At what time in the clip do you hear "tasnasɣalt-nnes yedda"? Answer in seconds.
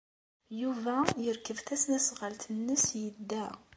1.67-3.45